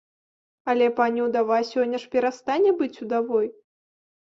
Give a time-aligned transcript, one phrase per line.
[0.71, 3.47] Але пані ўдава сёння ж перастане быць удавой.